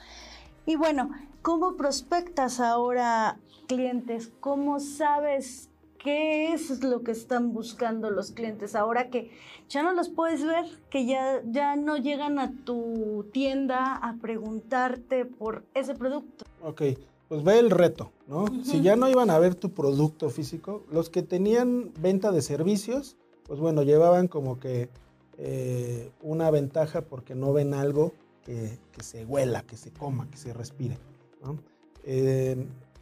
Y 0.65 0.75
bueno, 0.75 1.11
¿cómo 1.41 1.77
prospectas 1.77 2.59
ahora 2.59 3.37
clientes? 3.67 4.31
¿Cómo 4.39 4.79
sabes 4.79 5.66
qué 5.97 6.53
es 6.53 6.83
lo 6.83 7.03
que 7.03 7.11
están 7.11 7.53
buscando 7.53 8.09
los 8.09 8.31
clientes 8.31 8.75
ahora 8.75 9.09
que 9.09 9.31
ya 9.69 9.83
no 9.83 9.93
los 9.93 10.09
puedes 10.09 10.45
ver, 10.45 10.65
que 10.89 11.05
ya, 11.05 11.41
ya 11.45 11.75
no 11.75 11.97
llegan 11.97 12.39
a 12.39 12.51
tu 12.63 13.25
tienda 13.33 13.95
a 13.95 14.15
preguntarte 14.21 15.25
por 15.25 15.65
ese 15.73 15.95
producto? 15.95 16.45
Ok, 16.63 16.81
pues 17.27 17.43
ve 17.43 17.59
el 17.59 17.69
reto, 17.69 18.11
¿no? 18.27 18.45
Si 18.63 18.81
ya 18.81 18.95
no 18.95 19.09
iban 19.09 19.29
a 19.29 19.39
ver 19.39 19.55
tu 19.55 19.71
producto 19.71 20.29
físico, 20.29 20.85
los 20.91 21.09
que 21.09 21.23
tenían 21.23 21.91
venta 21.99 22.31
de 22.31 22.41
servicios, 22.41 23.17
pues 23.43 23.59
bueno, 23.59 23.83
llevaban 23.83 24.27
como 24.27 24.59
que 24.59 24.89
eh, 25.37 26.11
una 26.21 26.49
ventaja 26.51 27.01
porque 27.01 27.35
no 27.35 27.53
ven 27.53 27.73
algo 27.73 28.13
que, 28.45 28.79
se 29.01 29.25
huela, 29.25 29.63
que 29.63 29.75
se 29.75 29.91
coma, 29.91 30.29
que 30.31 30.37
se 30.37 30.53
respire. 30.53 30.97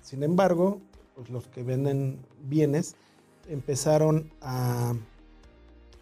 sin 0.01 0.23
embargo, 0.23 0.81
pues 1.15 1.29
los 1.29 1.47
que 1.47 1.63
venden 1.63 2.19
bienes 2.43 2.95
empezaron 3.47 4.31
a 4.41 4.93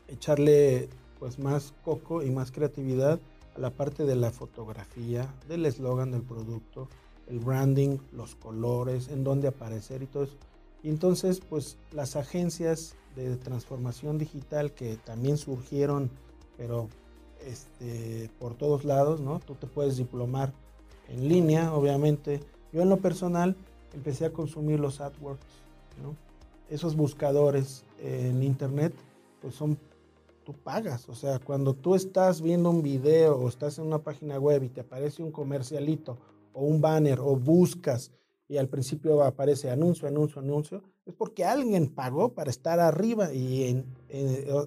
echarle 0.07 0.89
pues 1.19 1.39
más 1.39 1.73
coco 1.83 2.23
y 2.23 2.29
más 2.29 2.51
creatividad 2.51 3.19
a 3.55 3.59
la 3.59 3.69
parte 3.69 4.03
de 4.03 4.15
la 4.15 4.31
fotografía, 4.31 5.33
del 5.47 5.65
eslogan 5.65 6.11
del 6.11 6.23
producto, 6.23 6.87
el 7.27 7.39
branding, 7.39 7.97
los 8.11 8.35
colores, 8.35 9.07
en 9.07 9.23
dónde 9.23 9.47
aparecer 9.47 10.01
y 10.01 10.07
todo 10.07 10.23
eso. 10.23 10.37
Y 10.81 10.89
entonces, 10.89 11.39
pues 11.39 11.77
las 11.91 12.15
agencias 12.15 12.95
de 13.15 13.37
transformación 13.37 14.17
digital 14.17 14.73
que 14.73 14.97
también 14.97 15.37
surgieron, 15.37 16.09
pero 16.57 16.89
este, 17.45 18.29
por 18.39 18.55
todos 18.55 18.83
lados, 18.83 19.21
¿no? 19.21 19.39
Tú 19.39 19.55
te 19.55 19.67
puedes 19.67 19.97
diplomar 19.97 20.51
en 21.07 21.29
línea, 21.29 21.73
obviamente. 21.73 22.41
Yo 22.73 22.81
en 22.81 22.89
lo 22.89 22.97
personal 22.97 23.55
empecé 23.93 24.25
a 24.25 24.33
consumir 24.33 24.79
los 24.79 25.01
AdWords, 25.01 25.41
¿no? 26.01 26.15
Esos 26.69 26.95
buscadores 26.95 27.85
en 27.99 28.41
internet, 28.43 28.93
pues 29.41 29.55
son, 29.55 29.77
tú 30.43 30.53
pagas, 30.53 31.07
o 31.09 31.15
sea, 31.15 31.39
cuando 31.39 31.73
tú 31.73 31.95
estás 31.95 32.41
viendo 32.41 32.69
un 32.69 32.81
video 32.81 33.37
o 33.37 33.47
estás 33.47 33.77
en 33.77 33.85
una 33.85 33.99
página 33.99 34.39
web 34.39 34.63
y 34.63 34.69
te 34.69 34.81
aparece 34.81 35.23
un 35.23 35.31
comercialito 35.31 36.17
o 36.53 36.63
un 36.63 36.81
banner 36.81 37.19
o 37.19 37.35
buscas 37.35 38.11
y 38.47 38.57
al 38.57 38.67
principio 38.67 39.23
aparece 39.23 39.69
anuncio, 39.69 40.07
anuncio, 40.07 40.41
anuncio, 40.41 40.83
es 41.05 41.13
porque 41.13 41.45
alguien 41.45 41.87
pagó 41.87 42.33
para 42.33 42.49
estar 42.49 42.79
arriba 42.79 43.33
y 43.33 43.83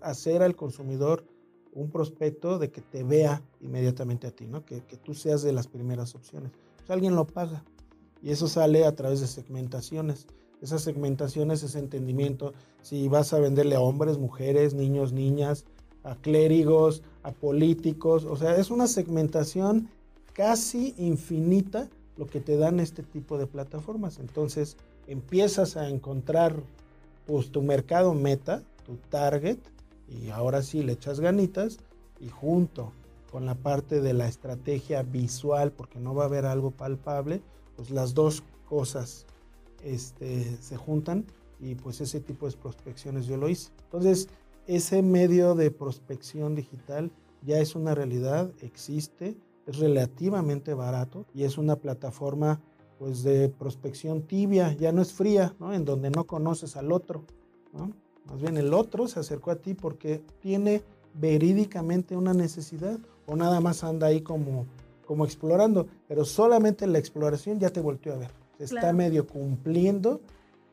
hacer 0.02 0.42
al 0.42 0.54
consumidor 0.54 1.25
un 1.73 1.90
prospecto 1.90 2.59
de 2.59 2.71
que 2.71 2.80
te 2.80 3.02
vea 3.02 3.42
inmediatamente 3.61 4.26
a 4.26 4.30
ti, 4.30 4.47
¿no? 4.47 4.64
que, 4.64 4.80
tú 4.80 5.14
seas 5.14 5.42
de 5.42 5.52
las 5.52 5.66
primeras 5.66 6.14
opciones. 6.14 6.52
Pues 6.78 6.90
alguien 6.90 7.14
lo 7.14 7.26
paga 7.26 7.64
y 8.26 8.33
eso 8.33 8.49
sale 8.49 8.85
a 8.85 8.97
través 8.97 9.21
de 9.21 9.28
segmentaciones. 9.28 10.26
Esas 10.61 10.83
segmentaciones, 10.83 11.62
ese 11.62 11.78
entendimiento, 11.78 12.54
si 12.83 13.06
vas 13.06 13.33
a 13.33 13.38
venderle 13.38 13.76
a 13.76 13.80
hombres, 13.80 14.18
mujeres, 14.18 14.75
niños, 14.75 15.12
niñas, 15.12 15.64
a 16.02 16.16
clérigos, 16.16 17.04
a 17.23 17.30
políticos, 17.30 18.25
o 18.25 18.35
sea, 18.35 18.56
es 18.56 18.73
una 18.73 18.88
segmentación 18.88 19.90
casi 20.33 20.92
infinita 20.99 21.88
lo 22.16 22.26
que 22.26 22.40
te 22.40 22.56
dan 22.56 22.80
este 22.80 23.04
tipo 23.04 23.38
de 23.38 23.47
plataformas. 23.47 24.18
Entonces 24.18 24.76
empiezas 25.06 25.76
a 25.76 25.88
encontrar 25.88 26.56
pues, 27.26 27.52
tu 27.52 27.62
mercado 27.62 28.12
meta, 28.12 28.64
tu 28.85 28.97
target, 29.09 29.59
y 30.09 30.30
ahora 30.30 30.62
sí 30.62 30.83
le 30.83 30.95
echas 30.95 31.21
ganitas 31.21 31.78
y 32.18 32.28
junto 32.28 32.90
con 33.30 33.47
la 33.47 33.54
parte 33.54 34.00
de 34.00 34.14
la 34.14 34.26
estrategia 34.26 35.04
visual, 35.04 35.71
porque 35.71 36.00
no 36.00 36.12
va 36.12 36.25
a 36.25 36.26
haber 36.26 36.45
algo 36.45 36.73
palpable, 36.73 37.40
pues 37.76 37.90
las 37.90 38.14
dos 38.14 38.42
cosas 38.68 39.26
este, 39.83 40.56
se 40.61 40.76
juntan 40.76 41.25
y 41.61 41.75
pues 41.75 42.00
ese 42.00 42.21
tipo 42.21 42.49
de 42.49 42.56
prospecciones 42.56 43.26
yo 43.26 43.37
lo 43.37 43.49
hice. 43.49 43.71
Entonces, 43.85 44.28
ese 44.66 45.02
medio 45.02 45.54
de 45.54 45.71
prospección 45.71 46.54
digital 46.54 47.11
ya 47.42 47.59
es 47.59 47.75
una 47.75 47.95
realidad, 47.95 48.50
existe, 48.61 49.37
es 49.66 49.78
relativamente 49.78 50.75
barato 50.75 51.26
y 51.35 51.45
es 51.45 51.59
una 51.59 51.76
plataforma 51.76 52.61
pues 52.99 53.23
de 53.23 53.49
prospección 53.49 54.23
tibia, 54.23 54.73
ya 54.73 54.90
no 54.90 55.02
es 55.02 55.12
fría, 55.12 55.54
¿no? 55.61 55.75
En 55.75 55.85
donde 55.85 56.11
no 56.11 56.25
conoces 56.25 56.76
al 56.76 56.92
otro, 56.92 57.25
¿no? 57.73 57.92
Más 58.26 58.40
bien 58.40 58.56
el 58.56 58.75
otro 58.75 59.06
se 59.06 59.21
acercó 59.21 59.50
a 59.50 59.56
ti 59.56 59.75
porque 59.75 60.23
tiene 60.40 60.83
verídicamente 61.14 62.16
una 62.16 62.35
necesidad 62.35 62.99
o 63.26 63.37
nada 63.37 63.61
más 63.61 63.85
anda 63.85 64.09
ahí 64.09 64.21
como, 64.21 64.66
como 65.06 65.25
explorando, 65.25 65.86
pero 66.08 66.25
solamente 66.25 66.86
la 66.86 66.98
exploración 66.98 67.58
ya 67.58 67.70
te 67.70 67.80
volteó 67.80 68.12
a 68.14 68.18
ver. 68.18 68.30
Está 68.58 68.92
medio 68.92 69.26
cumpliendo 69.26 70.20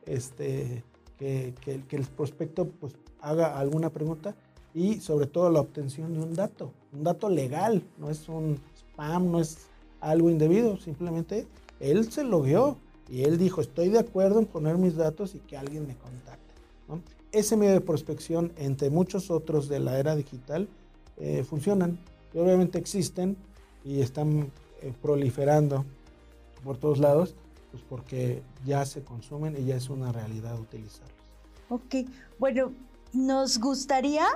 este, 0.06 0.82
que, 1.18 1.54
que, 1.60 1.96
el 1.96 2.04
prospecto 2.04 2.66
pues, 2.66 2.94
haga 3.20 3.58
alguna 3.58 3.90
pregunta 3.90 4.34
y 4.74 5.00
sobre 5.00 5.26
todo 5.26 5.50
la 5.50 5.60
obtención 5.60 6.12
de 6.14 6.20
un 6.20 6.34
dato, 6.34 6.72
un 6.92 7.04
dato 7.04 7.28
legal, 7.28 7.82
no 7.98 8.10
es 8.10 8.28
un 8.28 8.58
spam, 8.76 9.30
no 9.30 9.40
es 9.40 9.58
algo 10.00 10.30
indebido, 10.30 10.76
simplemente 10.78 11.46
él 11.80 12.10
se 12.10 12.24
lo 12.24 12.42
vio 12.42 12.78
y 13.08 13.22
él 13.22 13.38
dijo, 13.38 13.60
estoy 13.60 13.88
de 13.88 13.98
acuerdo 13.98 14.38
en 14.40 14.46
poner 14.46 14.76
mis 14.78 14.96
datos 14.96 15.34
y 15.34 15.38
que 15.38 15.56
alguien 15.56 15.86
me 15.86 15.96
contacte. 15.96 16.42
Ese 17.32 17.56
medio 17.56 17.72
de 17.72 17.80
prospección, 17.80 18.52
entre 18.56 18.90
muchos 18.90 19.30
otros 19.30 19.68
de 19.68 19.80
la 19.80 19.98
era 19.98 20.14
digital, 20.14 20.68
eh, 21.16 21.44
funcionan 21.44 21.98
y 22.32 22.38
obviamente 22.38 22.78
existen 22.78 23.36
y 23.84 24.00
están 24.00 24.50
eh, 24.82 24.92
proliferando 25.00 25.84
por 26.64 26.78
todos 26.78 26.98
lados, 26.98 27.34
pues 27.70 27.82
porque 27.88 28.42
ya 28.64 28.84
se 28.86 29.02
consumen 29.02 29.56
y 29.58 29.66
ya 29.66 29.76
es 29.76 29.90
una 29.90 30.12
realidad 30.12 30.58
utilizarlos. 30.58 31.12
Ok, 31.68 32.08
bueno, 32.38 32.72
nos 33.12 33.58
gustaría 33.58 34.26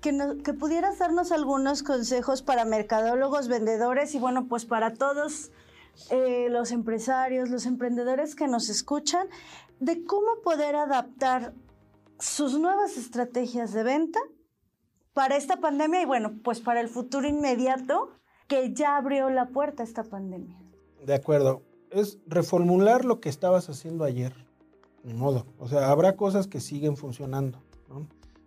que, 0.00 0.38
que, 0.42 0.52
pudieras 0.54 0.98
darnos 0.98 1.32
algunos 1.32 1.82
consejos 1.82 2.42
para 2.42 2.64
mercadólogos, 2.64 3.48
vendedores 3.48 4.14
y 4.14 4.18
bueno, 4.18 4.46
pues 4.46 4.64
para 4.64 4.94
todos 4.94 5.50
eh, 6.10 6.48
los 6.50 6.72
empresarios, 6.72 7.50
los 7.50 7.66
emprendedores 7.66 8.34
que 8.34 8.48
nos 8.48 8.68
escuchan, 8.68 9.26
de 9.80 10.04
cómo 10.04 10.40
poder 10.42 10.76
adaptar 10.76 11.52
sus 12.18 12.58
nuevas 12.58 12.96
estrategias 12.96 13.72
de 13.72 13.82
venta 13.82 14.20
para 15.12 15.36
esta 15.36 15.56
pandemia 15.56 16.02
y 16.02 16.04
bueno, 16.04 16.34
pues 16.42 16.60
para 16.60 16.80
el 16.80 16.88
futuro 16.88 17.26
inmediato 17.26 18.10
que 18.46 18.72
ya 18.72 18.96
abrió 18.96 19.30
la 19.30 19.48
puerta 19.48 19.82
a 19.82 19.86
esta 19.86 20.04
pandemia. 20.04 20.56
De 21.04 21.14
acuerdo, 21.14 21.62
es 21.90 22.18
reformular 22.26 23.04
lo 23.04 23.20
que 23.20 23.28
estabas 23.28 23.68
haciendo 23.68 24.04
ayer, 24.04 24.34
ni 25.04 25.14
modo. 25.14 25.46
O 25.58 25.68
sea, 25.68 25.90
habrá 25.90 26.16
cosas 26.16 26.46
que 26.46 26.60
siguen 26.60 26.96
funcionando, 26.96 27.58
¿no? 27.88 28.06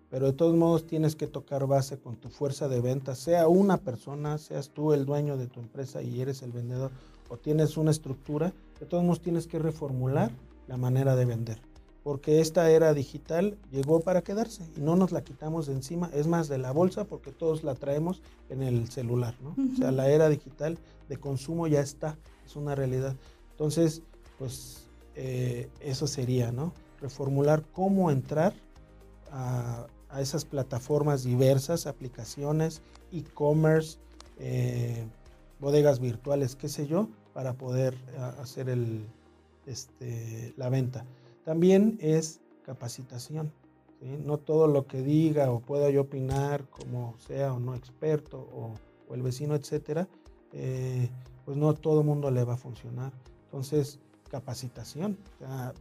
Pero 0.10 0.25
de 0.25 0.34
todos 0.34 0.56
modos 0.56 0.88
tienes 0.88 1.15
que 1.15 1.27
tocar 1.27 1.68
base 1.68 2.00
con 2.00 2.15
tu 2.15 2.29
fuerza 2.29 2.68
de 2.68 2.82
venta, 2.82 3.15
sea 3.15 3.48
una 3.48 3.77
persona, 3.77 4.38
seas 4.38 4.70
tú 4.72 4.94
el 4.94 5.06
dueño 5.06 5.38
de 5.38 5.48
tu 5.48 5.60
empresa 5.60 6.01
y 6.01 6.20
eres 6.20 6.41
el 6.41 6.51
vendedor, 6.51 6.91
o 7.29 7.38
tienes 7.38 7.77
una 7.77 7.91
estructura, 7.91 8.53
de 8.79 8.86
todos 8.88 9.03
modos 9.03 9.22
tienes 9.22 9.46
que 9.46 9.60
reformular 9.60 10.32
la 10.68 10.77
manera 10.77 11.15
de 11.15 11.25
vender. 11.25 11.69
Porque 12.03 12.39
esta 12.39 12.70
era 12.72 12.94
digital 12.94 13.58
llegó 13.72 14.00
para 14.00 14.22
quedarse 14.22 14.63
y 14.75 14.82
no 14.82 14.96
nos 14.96 15.12
la 15.12 15.24
quitamos 15.24 15.68
de 15.68 15.74
encima, 15.74 16.10
es 16.13 16.27
más 16.27 16.48
de 16.48 16.58
la 16.58 16.72
bolsa 16.72 17.06
porque 17.06 17.32
todos 17.32 17.63
la 17.63 17.75
traemos 17.75 18.22
en 18.50 18.63
el 18.63 18.89
celular, 18.89 19.36
¿no? 19.41 19.56
O 19.74 19.75
sea, 19.77 19.91
la 19.91 20.10
era 20.10 20.29
digital 20.29 20.77
de 21.08 21.18
consumo 21.18 21.68
ya 21.68 21.82
está, 21.82 22.18
es 22.46 22.56
una 22.56 22.75
realidad. 22.75 23.15
Entonces, 23.51 24.01
pues 24.38 24.88
eh, 25.15 25.70
eso 25.82 26.08
sería, 26.08 26.51
¿no? 26.51 26.74
Reformular 27.01 27.63
cómo 27.74 28.12
entrar 28.12 28.53
a, 29.32 29.88
esas 30.20 30.44
plataformas 30.44 31.24
diversas, 31.24 31.86
aplicaciones, 31.86 32.82
e-commerce, 33.12 34.00
eh, 34.39 35.06
bodegas 35.60 36.00
virtuales, 36.00 36.56
qué 36.56 36.68
sé 36.68 36.88
yo, 36.88 37.10
para 37.34 37.53
poder 37.53 37.96
hacer 38.39 38.70
el, 38.70 39.06
este, 39.68 40.53
la 40.58 40.70
venta. 40.70 41.06
También 41.50 41.98
es 42.00 42.41
capacitación. 42.62 43.51
No 44.24 44.38
todo 44.38 44.68
lo 44.68 44.86
que 44.86 45.01
diga 45.01 45.50
o 45.50 45.62
pueda 45.62 45.89
yo 45.89 46.01
opinar, 46.01 46.70
como 46.70 47.15
sea 47.18 47.51
o 47.56 47.60
no 47.60 47.74
experto 47.74 48.38
o, 48.38 48.75
el 49.15 49.24
vecino, 49.24 49.56
etcétera, 49.56 50.08
eh, 50.53 51.10
pues 51.46 51.58
no 51.58 51.74
todo 51.74 52.01
el 52.01 52.06
mundo 52.06 52.29
le 52.29 52.44
va 52.44 52.53
a 52.53 52.58
funcionar. 52.58 53.13
Entonces, 53.46 54.00
capacitación. 54.29 55.18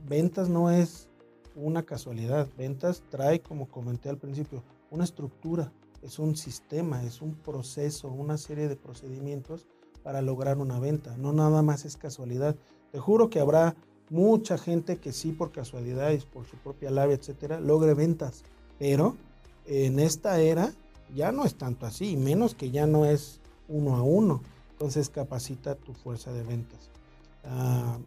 ventas 0.08 0.48
no 0.48 0.70
es 0.70 1.10
una 1.54 1.82
casualidad. 1.82 2.48
Ventas 2.56 3.02
trae, 3.10 3.42
como 3.42 3.68
comenté 3.68 4.08
al 4.08 4.16
principio, 4.16 4.62
una 4.90 5.04
estructura, 5.04 5.70
es 6.00 6.18
un 6.18 6.34
sistema, 6.34 7.04
es 7.04 7.20
un 7.20 7.34
proceso, 7.34 8.08
una 8.08 8.38
serie 8.38 8.68
de 8.68 8.76
procedimientos 8.76 9.66
para 10.02 10.22
lograr 10.22 10.56
una 10.56 10.80
venta. 10.80 11.18
No 11.18 11.34
nada 11.34 11.60
más 11.60 11.84
es 11.84 11.98
casualidad. 11.98 12.56
Te 12.90 12.98
juro 12.98 13.28
que 13.28 13.40
habrá 13.40 13.76
mucha 14.10 14.58
gente 14.58 14.96
que 14.96 15.12
sí 15.12 15.32
por 15.32 15.52
casualidad 15.52 16.10
y 16.12 16.18
por 16.18 16.46
su 16.46 16.56
propia 16.56 16.90
labia, 16.90 17.16
etcétera, 17.16 17.60
logre 17.60 17.94
ventas. 17.94 18.44
Pero 18.78 19.16
en 19.66 19.98
esta 19.98 20.40
era 20.40 20.72
ya 21.14 21.32
no 21.32 21.44
es 21.44 21.54
tanto 21.54 21.86
así, 21.86 22.16
menos 22.16 22.54
que 22.54 22.70
ya 22.70 22.86
no 22.86 23.06
es 23.06 23.40
uno 23.68 23.96
a 23.96 24.02
uno. 24.02 24.42
Entonces 24.72 25.08
capacita 25.08 25.74
tu 25.74 25.92
fuerza 25.92 26.32
de 26.32 26.42
ventas. 26.42 26.90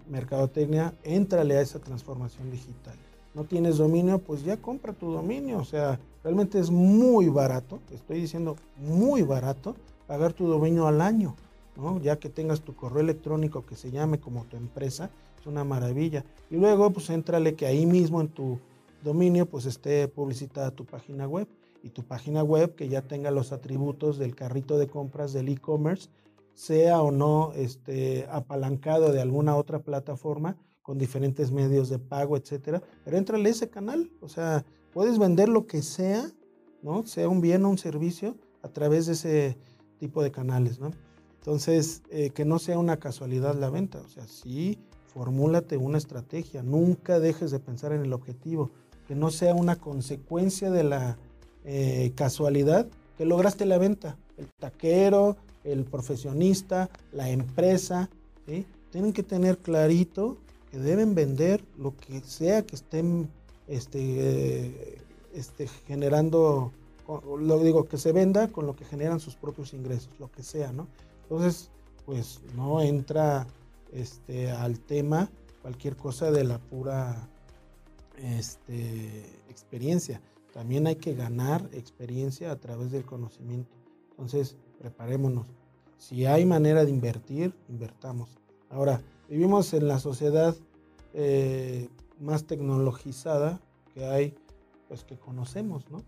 mercadotecnia, 0.08 0.94
éntrale 1.04 1.58
a 1.58 1.62
esa 1.62 1.80
transformación 1.80 2.52
digital. 2.52 2.96
No 3.34 3.46
tienes 3.46 3.78
dominio, 3.78 4.20
pues 4.20 4.44
ya 4.44 4.58
compra 4.58 4.94
tu 4.94 5.12
dominio. 5.12 5.60
O 5.60 5.66
sea, 5.66 6.00
realmente 6.24 6.60
es 6.60 6.70
muy 6.70 7.30
barato, 7.30 7.80
estoy 7.92 8.22
diciendo 8.22 8.58
muy 8.78 9.22
barato, 9.22 9.76
pagar 10.08 10.34
tu 10.34 10.48
dominio 10.48 10.88
al 10.88 11.02
año. 11.02 11.36
¿no? 11.76 12.00
Ya 12.02 12.20
que 12.20 12.30
tengas 12.30 12.62
tu 12.62 12.76
correo 12.76 13.02
electrónico 13.02 13.66
que 13.66 13.76
se 13.76 13.92
llame 13.92 14.20
como 14.20 14.44
tu 14.46 14.58
empresa, 14.58 15.10
es 15.42 15.48
una 15.48 15.64
maravilla. 15.64 16.24
Y 16.50 16.56
luego, 16.56 16.92
pues 16.92 17.10
éntrale 17.10 17.56
que 17.56 17.66
ahí 17.66 17.86
mismo 17.86 18.22
en 18.22 18.30
tu 18.30 18.60
dominio, 19.04 19.48
pues 19.48 19.66
esté 19.66 20.08
publicitada 20.08 20.72
tu 20.72 20.86
página 20.86 21.28
web. 21.28 21.48
Y 21.84 21.90
tu 21.90 22.04
página 22.04 22.44
web 22.44 22.76
que 22.76 22.88
ya 22.88 23.02
tenga 23.02 23.32
los 23.32 23.52
atributos 23.52 24.20
del 24.20 24.36
carrito 24.36 24.78
de 24.78 24.88
compras 24.88 25.34
del 25.34 25.50
e-commerce, 25.50 26.10
sea 26.54 27.02
o 27.02 27.10
no 27.10 27.54
este, 27.56 28.28
apalancado 28.30 29.12
de 29.12 29.20
alguna 29.20 29.56
otra 29.56 29.80
plataforma 29.80 30.58
con 30.84 31.00
diferentes 31.00 31.52
medios 31.52 31.90
de 31.90 31.98
pago, 31.98 32.38
etcétera. 32.38 32.84
Pero 33.04 33.18
éntrale 33.18 33.50
ese 33.50 33.70
canal. 33.70 34.12
O 34.22 34.30
sea, 34.30 34.64
puedes 34.94 35.18
vender 35.18 35.50
lo 35.50 35.66
que 35.66 35.82
sea, 35.82 36.30
¿no? 36.84 37.08
Sea 37.08 37.28
un 37.28 37.42
bien 37.42 37.66
o 37.66 37.70
un 37.70 37.80
servicio 37.80 38.36
a 38.62 38.68
través 38.68 39.08
de 39.08 39.14
ese 39.14 39.58
tipo 39.98 40.22
de 40.22 40.32
canales, 40.32 40.80
¿no? 40.80 40.92
Entonces, 41.40 42.04
eh, 42.12 42.30
que 42.30 42.46
no 42.46 42.60
sea 42.60 42.78
una 42.78 42.98
casualidad 42.98 43.56
la 43.56 43.72
venta. 43.72 44.02
O 44.02 44.08
sea, 44.08 44.28
sí 44.28 44.78
formúlate 45.14 45.78
una 45.78 45.98
estrategia, 45.98 46.64
nunca 46.64 47.20
dejes 47.20 47.52
de 47.52 47.60
pensar 47.60 47.92
en 47.92 48.02
el 48.02 48.14
objetivo, 48.14 48.72
que 49.08 49.16
no 49.16 49.30
sea 49.30 49.54
una 49.54 49.76
consecuencia 49.76 50.72
de 50.72 50.84
la 50.84 51.18
eh, 51.66 52.14
casualidad 52.16 52.88
que 53.18 53.26
lograste 53.26 53.66
la 53.66 53.78
venta. 53.78 54.18
El 54.38 54.48
taquero, 54.60 55.38
el 55.64 55.84
profesionista, 55.84 56.90
la 57.12 57.30
empresa, 57.30 58.10
tienen 58.92 59.14
que 59.14 59.24
tener 59.24 59.58
clarito 59.58 60.38
que 60.72 60.80
deben 60.80 61.16
vender 61.16 61.64
lo 61.78 61.96
que 61.96 62.22
sea 62.22 62.66
que 62.66 62.76
estén 62.76 63.30
este, 63.68 64.98
este, 65.34 65.68
generando, 65.88 66.72
lo 67.08 67.60
digo, 67.60 67.88
que 67.88 67.98
se 67.98 68.12
venda 68.12 68.48
con 68.48 68.66
lo 68.66 68.76
que 68.76 68.86
generan 68.86 69.20
sus 69.20 69.36
propios 69.36 69.74
ingresos, 69.74 70.10
lo 70.20 70.32
que 70.32 70.44
sea, 70.44 70.72
¿no? 70.72 70.88
Entonces, 71.24 71.70
pues 72.06 72.40
no 72.56 72.82
entra 72.82 73.48
este, 73.92 74.52
al 74.52 74.80
tema 74.80 75.30
cualquier 75.62 75.96
cosa 75.96 76.32
de 76.32 76.44
la 76.44 76.60
pura 76.60 77.30
este, 78.18 79.26
experiencia. 79.50 80.22
También 80.54 80.88
hay 80.88 80.96
que 80.96 81.14
ganar 81.14 81.70
experiencia 81.72 82.52
a 82.52 82.56
través 82.58 82.92
del 82.92 83.06
conocimiento. 83.06 83.76
Entonces, 84.12 84.58
preparémonos. 84.80 85.48
Si 85.98 86.26
hay 86.26 86.46
manera 86.46 86.84
de 86.84 86.92
invertir, 86.92 87.54
invertamos. 87.70 88.38
Ahora, 88.70 89.02
vivimos 89.30 89.74
en 89.74 89.88
la 89.88 90.00
sociedad 90.00 90.56
eh, 91.14 91.90
más 92.20 92.46
tecnologizada 92.46 93.62
que 93.94 94.06
hay, 94.06 94.36
pues 94.88 95.04
que 95.04 95.18
conocemos, 95.18 95.90
¿no? 95.90 96.04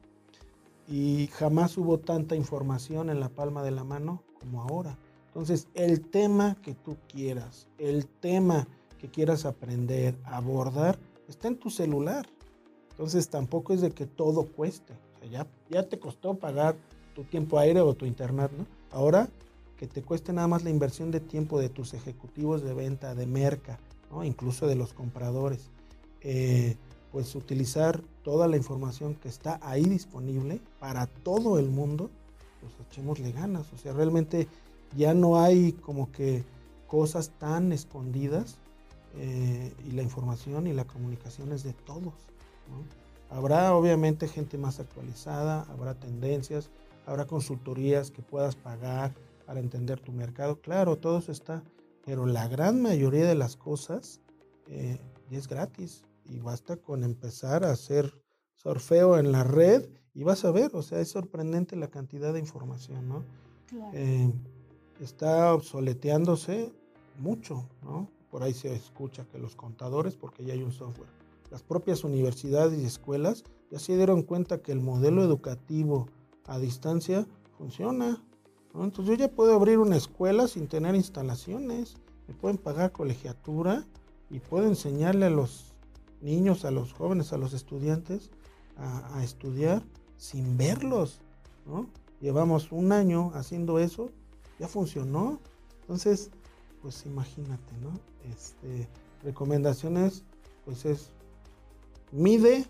Y 0.88 1.28
jamás 1.28 1.78
hubo 1.78 2.00
tanta 2.00 2.36
información 2.36 3.10
en 3.10 3.20
la 3.20 3.30
palma 3.30 3.64
de 3.64 3.72
la 3.72 3.84
mano 3.84 4.24
como 4.40 4.62
ahora. 4.64 4.98
Entonces, 5.34 5.68
el 5.74 6.02
tema 6.02 6.58
que 6.62 6.76
tú 6.76 6.96
quieras, 7.12 7.68
el 7.80 8.06
tema 8.06 8.68
que 9.00 9.10
quieras 9.10 9.46
aprender, 9.46 10.16
abordar, 10.26 11.00
está 11.28 11.48
en 11.48 11.58
tu 11.58 11.72
celular. 11.72 12.28
Entonces, 12.92 13.30
tampoco 13.30 13.74
es 13.74 13.82
de 13.82 13.90
que 13.90 14.06
todo 14.06 14.46
cueste. 14.46 14.94
O 14.94 15.20
sea, 15.20 15.28
ya, 15.30 15.48
ya 15.72 15.90
te 15.90 15.98
costó 15.98 16.36
pagar 16.36 16.76
tu 17.16 17.24
tiempo 17.24 17.58
aire 17.58 17.82
o 17.82 17.96
tu 17.96 18.06
internet, 18.06 18.52
¿no? 18.56 18.68
Ahora, 18.92 19.28
que 19.76 19.88
te 19.88 20.04
cueste 20.04 20.34
nada 20.34 20.48
más 20.48 20.64
la 20.64 20.70
inversión 20.70 21.10
de 21.10 21.20
tiempo 21.20 21.60
de 21.60 21.70
tus 21.70 21.96
ejecutivos 21.96 22.62
de 22.62 22.76
venta, 22.76 23.16
de 23.16 23.26
merca, 23.26 23.80
¿no? 24.12 24.24
incluso 24.24 24.68
de 24.68 24.76
los 24.76 24.94
compradores. 24.94 25.72
Eh, 26.22 26.78
pues 27.12 27.36
utilizar 27.36 28.02
toda 28.24 28.48
la 28.48 28.56
información 28.56 29.16
que 29.16 29.30
está 29.30 29.60
ahí 29.64 29.84
disponible 29.84 30.62
para 30.80 31.08
todo 31.08 31.58
el 31.58 31.70
mundo, 31.70 32.12
pues 32.62 32.74
echémosle 32.88 33.32
ganas. 33.32 33.74
O 33.74 33.78
sea, 33.78 33.94
realmente 33.94 34.48
ya 34.96 35.14
no 35.14 35.40
hay 35.40 35.74
como 35.74 36.12
que 36.12 36.44
cosas 36.88 37.32
tan 37.40 37.72
escondidas 37.72 38.58
eh, 39.16 39.74
y 39.86 39.92
la 39.92 40.04
información 40.04 40.68
y 40.68 40.74
la 40.74 40.86
comunicación 40.86 41.52
es 41.52 41.64
de 41.64 41.74
todos. 41.74 42.14
Habrá 43.30 43.74
obviamente 43.74 44.28
gente 44.28 44.58
más 44.58 44.80
actualizada, 44.80 45.64
habrá 45.70 45.96
tendencias, 45.96 46.70
habrá 47.06 47.26
consultorías 47.26 48.12
que 48.12 48.22
puedas 48.22 48.56
pagar 48.56 49.14
para 49.46 49.60
entender 49.60 50.00
tu 50.00 50.12
mercado. 50.12 50.62
Claro, 50.62 50.98
todo 50.98 51.20
eso 51.20 51.32
está, 51.32 51.64
pero 52.06 52.26
la 52.26 52.48
gran 52.48 52.82
mayoría 52.82 53.26
de 53.26 53.36
las 53.36 53.56
cosas 53.56 54.22
eh, 54.68 55.00
es 55.32 55.48
gratis 55.48 56.06
y 56.26 56.40
basta 56.40 56.78
con 56.78 57.04
empezar 57.04 57.64
a 57.64 57.72
hacer 57.72 58.14
surfeo 58.56 59.18
en 59.18 59.32
la 59.32 59.44
red 59.44 59.90
y 60.14 60.24
vas 60.24 60.46
a 60.46 60.52
ver, 60.52 60.72
o 60.76 60.84
sea, 60.84 61.00
es 61.00 61.10
sorprendente 61.10 61.76
la 61.76 61.88
cantidad 61.88 62.34
de 62.34 62.40
información, 62.40 63.10
¿no? 63.10 63.24
Claro. 63.68 63.92
Eh, 63.94 64.32
está 65.00 65.54
obsoleteándose 65.54 66.72
mucho, 67.20 67.66
¿no? 67.84 68.10
Por 68.30 68.44
ahí 68.44 68.54
se 68.54 68.74
escucha 68.74 69.26
que 69.32 69.38
los 69.38 69.56
contadores, 69.56 70.16
porque 70.16 70.44
ya 70.44 70.54
hay 70.54 70.64
un 70.64 70.72
software, 70.72 71.10
las 71.52 71.62
propias 71.62 72.04
universidades 72.04 72.80
y 72.82 72.86
escuelas 72.86 73.44
ya 73.70 73.80
se 73.80 73.96
dieron 73.96 74.24
cuenta 74.24 74.62
que 74.62 74.72
el 74.72 74.80
modelo 74.80 75.24
educativo 75.24 76.08
a 76.46 76.58
distancia 76.58 77.28
funciona. 77.58 78.24
Entonces 78.74 79.06
yo 79.06 79.14
ya 79.14 79.32
puedo 79.32 79.54
abrir 79.54 79.78
una 79.78 79.96
escuela 79.96 80.48
sin 80.48 80.68
tener 80.68 80.96
instalaciones, 80.96 81.96
me 82.28 82.34
pueden 82.34 82.58
pagar 82.58 82.92
colegiatura 82.92 83.86
y 84.32 84.40
puedo 84.40 84.66
enseñarle 84.66 85.28
a 85.28 85.30
los 85.30 85.76
niños, 86.22 86.66
a 86.66 86.72
los 86.72 86.94
jóvenes, 86.94 87.34
a 87.34 87.38
los 87.38 87.54
estudiantes 87.54 88.32
a, 88.78 89.18
a 89.18 89.24
estudiar 89.24 89.84
sin 90.18 90.58
verlos. 90.58 91.22
¿no? 91.68 91.88
Llevamos 92.20 92.72
un 92.72 92.92
año 92.92 93.32
haciendo 93.36 93.80
eso 93.80 94.10
ya 94.60 94.68
funcionó. 94.68 95.40
Entonces, 95.82 96.32
pues 96.82 97.06
imagínate, 97.06 97.78
¿no? 97.82 98.00
Este, 98.32 98.88
recomendaciones, 99.24 100.24
pues 100.66 100.86
es 100.86 101.12
mide, 102.12 102.66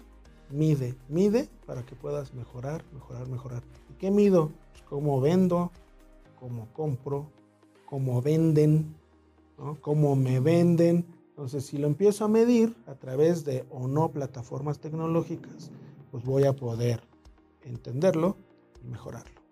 mide, 0.50 0.96
mide 1.10 1.50
para 1.66 1.86
que 1.86 1.96
puedas 1.96 2.34
mejorar, 2.34 2.84
mejorar, 2.94 3.28
mejorar. 3.28 3.64
¿Y 3.90 3.94
qué 3.96 4.12
mido? 4.12 4.52
Pues 4.72 4.84
cómo 4.84 5.20
vendo, 5.22 5.72
cómo 6.40 6.68
compro, 6.74 7.30
cómo 7.86 8.22
venden, 8.22 8.96
cómo 9.82 10.16
me 10.16 10.40
venden. 10.40 11.06
Entonces, 11.30 11.66
si 11.66 11.78
lo 11.78 11.88
empiezo 11.88 12.26
a 12.26 12.28
medir 12.28 12.76
a 12.86 12.96
través 12.96 13.44
de 13.44 13.66
o 13.72 13.88
no 13.88 14.10
plataformas 14.12 14.80
tecnológicas, 14.80 15.72
pues 16.12 16.24
voy 16.24 16.46
a 16.46 16.54
poder 16.54 17.02
entenderlo 17.64 18.38
y 18.84 18.88
mejorarlo. 18.88 19.43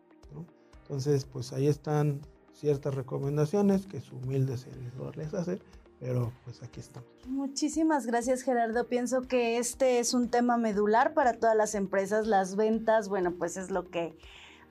Entonces, 0.91 1.23
pues 1.23 1.53
ahí 1.53 1.67
están 1.67 2.19
ciertas 2.53 2.93
recomendaciones 2.93 3.85
que 3.85 4.01
su 4.01 4.17
humilde 4.17 4.57
servidor 4.57 5.15
les 5.15 5.33
hace 5.33 5.57
pero 6.01 6.33
pues 6.43 6.63
aquí 6.63 6.79
estamos. 6.79 7.07
Muchísimas 7.27 8.07
gracias 8.07 8.41
Gerardo. 8.41 8.87
Pienso 8.87 9.21
que 9.21 9.59
este 9.59 9.99
es 9.99 10.15
un 10.15 10.29
tema 10.29 10.57
medular 10.57 11.13
para 11.13 11.33
todas 11.33 11.55
las 11.55 11.75
empresas. 11.75 12.25
Las 12.25 12.55
ventas, 12.55 13.07
bueno, 13.07 13.35
pues 13.37 13.55
es 13.55 13.69
lo 13.69 13.87
que 13.87 14.17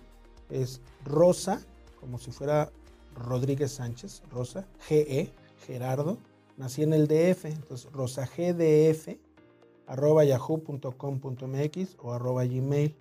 es 0.49 0.81
Rosa, 1.03 1.61
como 1.99 2.17
si 2.17 2.31
fuera 2.31 2.71
Rodríguez 3.15 3.71
Sánchez, 3.71 4.21
Rosa, 4.29 4.67
GE, 4.79 5.31
Gerardo, 5.65 6.17
nací 6.57 6.83
en 6.83 6.93
el 6.93 7.07
DF, 7.07 7.45
entonces 7.45 7.91
rosagdf, 7.91 9.17
arroba 9.87 10.23
yahoo.com.mx 10.23 11.97
o 12.01 12.13
arroba 12.13 12.45
gmail. 12.45 12.95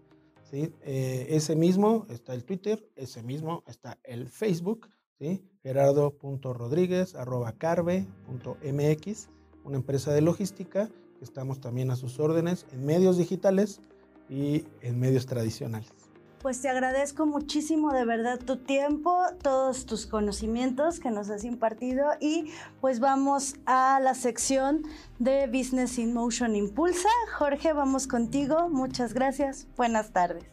¿sí? 0.51 0.73
Eh, 0.83 1.27
ese 1.31 1.57
mismo 1.57 2.07
está 2.11 2.35
el 2.35 2.45
Twitter, 2.45 2.89
ese 2.97 3.23
mismo 3.23 3.63
está 3.67 3.99
el 4.05 4.29
Facebook, 4.29 4.89
¿sí? 5.19 5.43
gerardo.rodríguez, 5.63 7.15
arroba 7.15 7.53
carve.mx, 7.53 9.29
una 9.65 9.77
empresa 9.77 10.13
de 10.13 10.21
logística 10.21 10.89
que 11.19 11.25
estamos 11.25 11.61
también 11.61 11.91
a 11.91 11.97
sus 11.97 12.19
órdenes 12.19 12.67
en 12.73 12.85
medios 12.85 13.17
digitales 13.17 13.81
y 14.29 14.65
en 14.81 14.99
medios 14.99 15.27
tradicionales 15.27 16.04
pues 16.45 16.61
te 16.61 16.69
agradezco 16.69 17.25
muchísimo 17.25 17.91
de 17.95 18.05
verdad 18.05 18.39
tu 18.39 18.59
tiempo, 18.59 19.19
todos 19.41 19.87
tus 19.87 20.05
conocimientos 20.05 21.01
que 21.01 21.11
nos 21.11 21.31
has 21.31 21.43
impartido 21.43 22.05
y 22.21 22.51
pues 22.83 23.01
vamos 23.01 23.55
a 23.65 23.99
la 23.99 24.13
sección 24.13 24.83
de 25.19 25.47
Business 25.47 25.97
in 25.97 26.13
Motion 26.13 26.55
Impulsa. 26.55 27.09
Jorge, 27.39 27.73
vamos 27.73 28.07
contigo. 28.07 28.69
Muchas 28.69 29.15
gracias. 29.15 29.67
Buenas 29.79 30.13
tardes. 30.13 30.45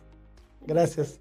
Gracias. 0.65 1.19